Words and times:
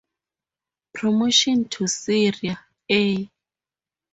Promotion 0.95 1.69
to 1.69 1.85
Seria 1.85 2.59
A. 2.91 3.29